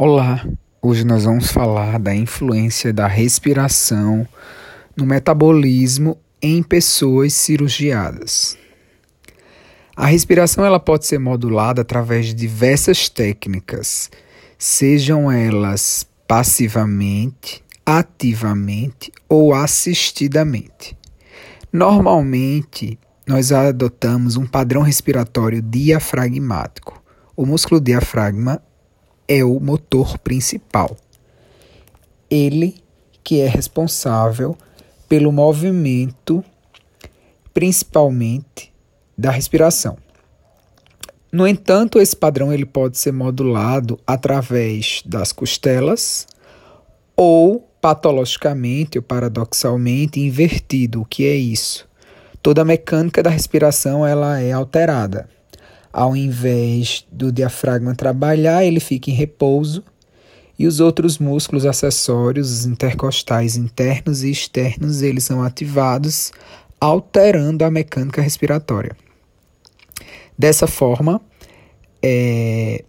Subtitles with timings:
[0.00, 0.46] Olá,
[0.80, 4.28] hoje nós vamos falar da influência da respiração
[4.96, 8.56] no metabolismo em pessoas cirurgiadas.
[9.96, 14.08] A respiração ela pode ser modulada através de diversas técnicas,
[14.56, 20.96] sejam elas passivamente, ativamente ou assistidamente.
[21.72, 22.96] Normalmente,
[23.26, 27.02] nós adotamos um padrão respiratório diafragmático.
[27.34, 28.62] O músculo diafragma
[29.28, 30.96] é o motor principal.
[32.30, 32.74] Ele
[33.22, 34.56] que é responsável
[35.06, 36.42] pelo movimento,
[37.52, 38.72] principalmente
[39.16, 39.98] da respiração.
[41.30, 46.26] No entanto, esse padrão ele pode ser modulado através das costelas
[47.14, 51.02] ou patologicamente ou paradoxalmente invertido.
[51.02, 51.86] O que é isso?
[52.42, 55.28] Toda a mecânica da respiração ela é alterada
[55.92, 59.82] ao invés do diafragma trabalhar, ele fica em repouso
[60.58, 66.32] e os outros músculos acessórios, os intercostais internos e externos, eles são ativados,
[66.80, 68.96] alterando a mecânica respiratória.
[70.36, 71.20] Dessa forma,
[72.02, 72.84] é,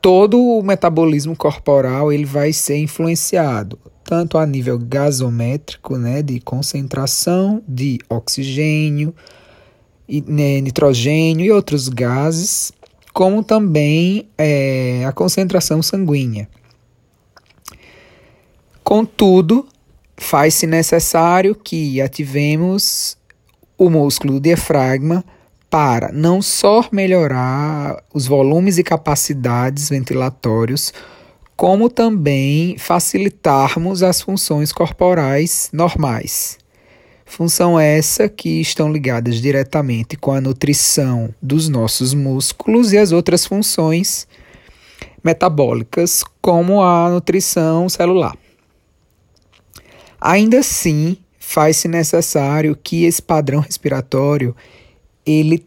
[0.00, 7.60] todo o metabolismo corporal ele vai ser influenciado tanto a nível gasométrico, né, de concentração
[7.66, 9.12] de oxigênio,
[10.08, 12.72] nitrogênio e outros gases,
[13.12, 16.48] como também é, a concentração sanguínea.
[18.84, 19.66] Contudo,
[20.16, 23.16] faz-se necessário que ativemos
[23.76, 25.24] o músculo do diafragma
[25.68, 30.92] para não só melhorar os volumes e capacidades ventilatórios,
[31.56, 36.58] como também facilitarmos as funções corporais normais.
[37.28, 43.44] Função essa que estão ligadas diretamente com a nutrição dos nossos músculos e as outras
[43.44, 44.28] funções
[45.22, 48.34] metabólicas, como a nutrição celular.
[50.20, 54.54] Ainda assim, faz-se necessário que esse padrão respiratório
[55.26, 55.66] ele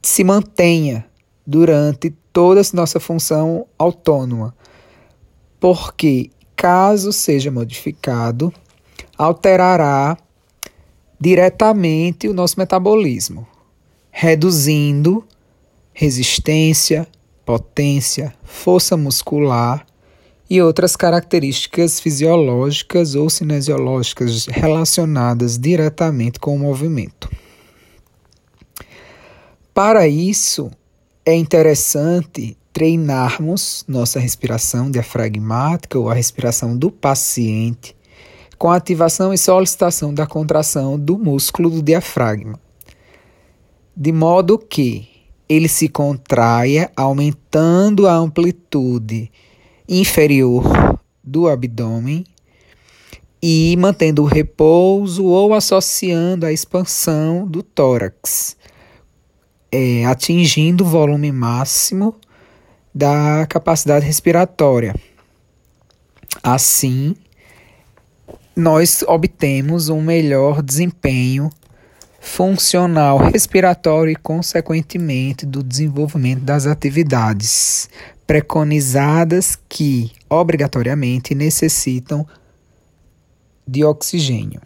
[0.00, 1.04] se mantenha
[1.44, 4.54] durante toda a nossa função autônoma,
[5.58, 8.52] porque caso seja modificado,
[9.18, 10.16] alterará
[11.22, 13.46] diretamente o nosso metabolismo,
[14.10, 15.24] reduzindo
[15.92, 17.06] resistência,
[17.46, 19.86] potência, força muscular
[20.50, 27.30] e outras características fisiológicas ou cinesiológicas relacionadas diretamente com o movimento.
[29.72, 30.72] Para isso,
[31.24, 37.94] é interessante treinarmos nossa respiração diafragmática ou a respiração do paciente
[38.62, 42.60] com a ativação e solicitação da contração do músculo do diafragma,
[43.96, 45.08] de modo que
[45.48, 49.32] ele se contraia, aumentando a amplitude
[49.88, 50.62] inferior
[51.24, 52.24] do abdômen
[53.42, 58.56] e mantendo o repouso ou associando a expansão do tórax,
[59.72, 62.14] é, atingindo o volume máximo
[62.94, 64.94] da capacidade respiratória.
[66.44, 67.16] Assim,
[68.54, 71.50] nós obtemos um melhor desempenho
[72.20, 77.88] funcional, respiratório e, consequentemente, do desenvolvimento das atividades
[78.26, 82.26] preconizadas que, obrigatoriamente, necessitam
[83.66, 84.60] de oxigênio.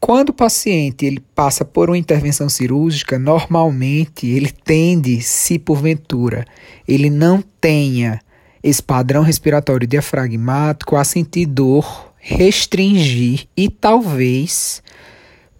[0.00, 6.46] Quando o paciente ele passa por uma intervenção cirúrgica, normalmente ele tende, se porventura
[6.86, 8.20] ele não tenha
[8.68, 14.82] esse padrão respiratório diafragmático a sentir dor, restringir e talvez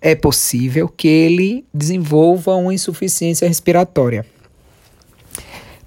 [0.00, 4.24] é possível que ele desenvolva uma insuficiência respiratória.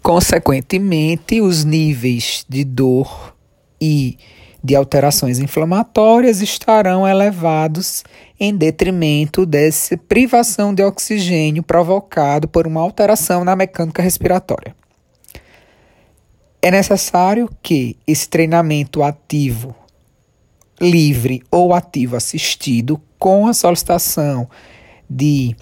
[0.01, 3.35] Consequentemente, os níveis de dor
[3.79, 4.17] e
[4.63, 8.03] de alterações inflamatórias estarão elevados
[8.39, 14.75] em detrimento dessa privação de oxigênio provocado por uma alteração na mecânica respiratória.
[16.61, 19.75] É necessário que esse treinamento ativo,
[20.79, 24.47] livre ou ativo assistido, com a solicitação
[25.09, 25.55] de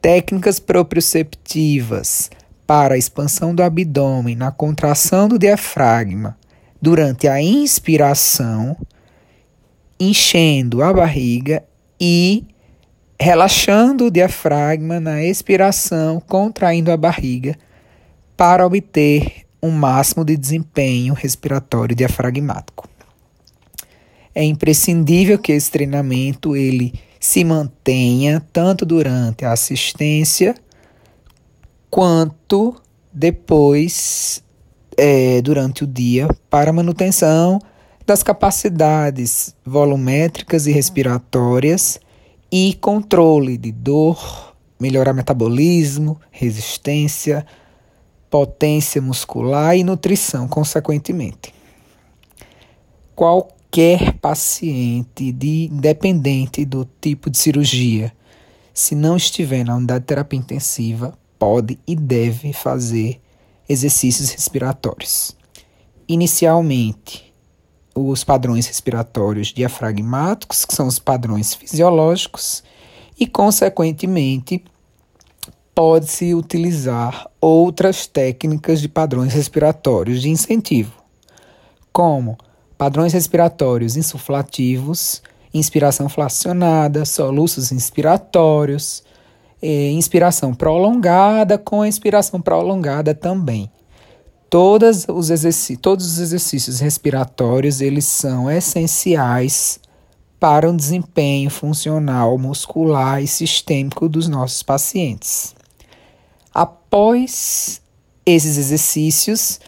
[0.00, 2.30] técnicas proprioceptivas
[2.66, 6.36] para a expansão do abdômen na contração do diafragma
[6.80, 8.74] durante a inspiração,
[10.00, 11.62] enchendo a barriga
[12.00, 12.46] e
[13.20, 17.54] relaxando o diafragma na expiração, contraindo a barriga
[18.36, 22.88] para obter um máximo de desempenho respiratório diafragmático.
[24.34, 30.54] É imprescindível que esse treinamento ele se mantenha tanto durante a assistência
[31.90, 32.76] quanto
[33.12, 34.42] depois
[34.96, 37.58] é, durante o dia para manutenção
[38.06, 42.00] das capacidades volumétricas e respiratórias
[42.50, 47.44] e controle de dor, melhorar metabolismo, resistência,
[48.30, 51.54] potência muscular e nutrição, consequentemente.
[53.14, 58.12] Qualquer paciente, de, independente do tipo de cirurgia,
[58.72, 63.20] se não estiver na unidade de terapia intensiva, pode e deve fazer
[63.68, 65.36] exercícios respiratórios.
[66.06, 67.32] Inicialmente,
[67.94, 72.62] os padrões respiratórios diafragmáticos, que são os padrões fisiológicos,
[73.18, 74.62] e, consequentemente,
[75.78, 80.90] pode-se utilizar outras técnicas de padrões respiratórios de incentivo,
[81.92, 82.36] como
[82.76, 85.22] padrões respiratórios insuflativos,
[85.54, 89.04] inspiração flacionada, soluços inspiratórios,
[89.62, 93.70] inspiração prolongada com expiração prolongada também.
[94.52, 95.28] Os
[95.80, 99.78] todos os exercícios respiratórios eles são essenciais
[100.40, 105.56] para o desempenho funcional muscular e sistêmico dos nossos pacientes.
[106.90, 107.82] Após
[108.24, 109.60] esses exercícios,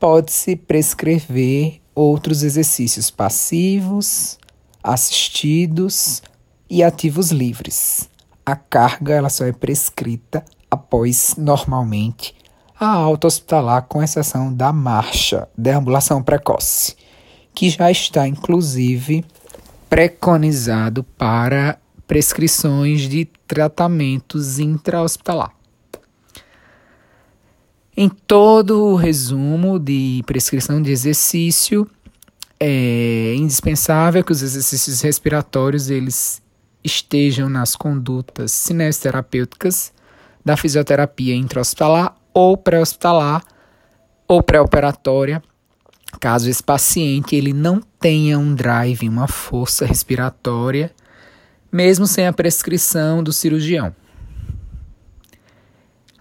[0.00, 4.36] pode-se prescrever outros exercícios passivos,
[4.82, 6.20] assistidos
[6.68, 8.10] e ativos livres.
[8.44, 12.34] A carga ela só é prescrita após normalmente
[12.78, 16.96] a alta hospitalar, com exceção da marcha, deambulação precoce,
[17.54, 19.24] que já está inclusive
[19.88, 25.59] preconizado para prescrições de tratamentos intra-hospitalar.
[28.02, 31.86] Em todo o resumo de prescrição de exercício,
[32.58, 36.40] é indispensável que os exercícios respiratórios eles
[36.82, 39.92] estejam nas condutas cinesterapêuticas
[40.42, 43.44] da fisioterapia intra-hospitalar ou pré-hospitalar
[44.26, 45.42] ou pré-operatória,
[46.18, 50.90] caso esse paciente ele não tenha um drive, uma força respiratória,
[51.70, 53.94] mesmo sem a prescrição do cirurgião.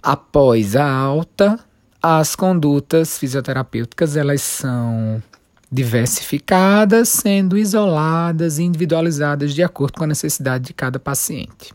[0.03, 1.68] Após a alta,
[2.01, 5.21] as condutas fisioterapêuticas elas são
[5.71, 11.73] diversificadas, sendo isoladas e individualizadas de acordo com a necessidade de cada paciente.